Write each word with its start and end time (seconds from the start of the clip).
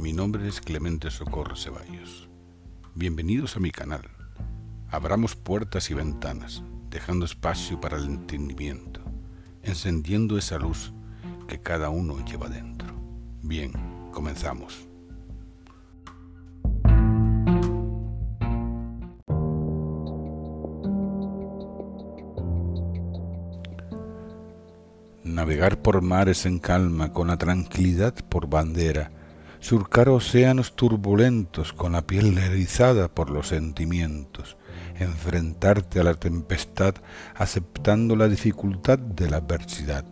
mi 0.00 0.14
nombre 0.14 0.48
es 0.48 0.62
Clemente 0.62 1.10
Socorro 1.10 1.56
Ceballos. 1.56 2.30
Bienvenidos 2.94 3.56
a 3.56 3.60
mi 3.60 3.70
canal. 3.70 4.08
Abramos 4.88 5.36
puertas 5.36 5.90
y 5.90 5.94
ventanas, 5.94 6.62
dejando 6.88 7.26
espacio 7.26 7.78
para 7.82 7.98
el 7.98 8.06
entendimiento, 8.06 9.02
encendiendo 9.62 10.38
esa 10.38 10.58
luz 10.58 10.94
que 11.46 11.60
cada 11.60 11.90
uno 11.90 12.24
lleva 12.24 12.48
dentro. 12.48 12.88
Bien, 13.42 13.72
comenzamos. 14.10 14.88
Navegar 25.24 25.82
por 25.82 26.00
mares 26.00 26.46
en 26.46 26.58
calma, 26.58 27.12
con 27.12 27.28
la 27.28 27.36
tranquilidad 27.36 28.14
por 28.30 28.48
bandera, 28.48 29.19
surcar 29.60 30.08
océanos 30.08 30.74
turbulentos 30.74 31.72
con 31.74 31.92
la 31.92 32.06
piel 32.06 32.36
erizada 32.38 33.08
por 33.08 33.30
los 33.30 33.48
sentimientos, 33.48 34.56
enfrentarte 34.98 36.00
a 36.00 36.04
la 36.04 36.14
tempestad 36.14 36.94
aceptando 37.34 38.16
la 38.16 38.28
dificultad 38.28 38.98
de 38.98 39.30
la 39.30 39.36
adversidad, 39.36 40.04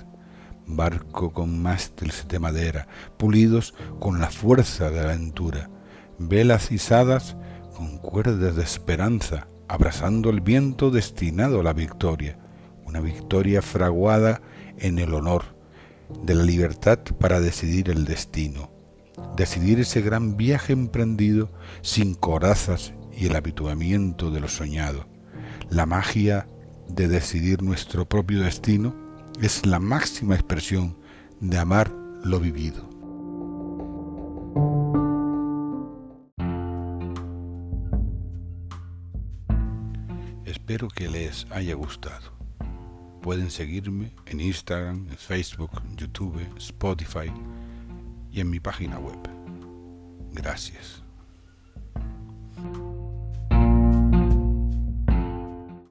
barco 0.67 1.33
con 1.33 1.61
mástiles 1.63 2.27
de 2.29 2.39
madera, 2.39 2.89
pulidos 3.17 3.75
con 3.99 4.21
la 4.21 4.31
fuerza 4.31 4.91
de 4.91 4.99
la 4.99 5.05
aventura, 5.05 5.71
velas 6.19 6.71
izadas 6.71 7.37
con 7.75 7.99
cuerdas 7.99 8.55
de 8.55 8.63
esperanza, 8.63 9.49
abrazando 9.67 10.29
el 10.31 10.43
viento 10.43 10.91
destinado 10.91 11.61
a 11.61 11.63
la 11.63 11.73
victoria, 11.73 12.39
una 12.85 13.01
victoria 13.01 13.63
fraguada 13.63 14.43
en 14.79 14.99
el 14.99 15.15
honor 15.15 15.57
de 16.23 16.35
la 16.35 16.43
libertad 16.43 16.99
para 17.19 17.41
decidir 17.41 17.91
el 17.91 18.05
destino, 18.05 18.78
decidir 19.37 19.81
ese 19.81 20.01
gran 20.01 20.37
viaje 20.37 20.73
emprendido 20.73 21.51
sin 21.83 22.15
corazas 22.15 22.93
y 23.13 23.27
el 23.27 23.37
habituamiento 23.37 24.31
de 24.31 24.41
lo 24.41 24.49
soñado. 24.49 25.07
La 25.71 25.87
magia 25.87 26.49
de 26.89 27.09
decidir 27.09 27.63
nuestro 27.63 28.09
propio 28.09 28.41
destino 28.41 28.95
es 29.41 29.65
la 29.67 29.79
máxima 29.79 30.35
expresión 30.35 30.97
de 31.41 31.59
amar 31.59 31.93
lo 32.25 32.41
vivido. 32.41 32.89
Espero 40.45 40.89
que 40.89 41.09
les 41.09 41.47
haya 41.51 41.75
gustado. 41.75 42.37
Pueden 43.23 43.51
seguirme 43.51 44.13
en 44.27 44.41
Instagram, 44.41 45.07
Facebook, 45.17 45.71
YouTube, 45.97 46.41
Spotify 46.57 47.33
y 48.31 48.41
en 48.41 48.51
mi 48.51 48.61
página 48.61 48.99
web. 48.99 49.19
Gracias. 50.33 51.08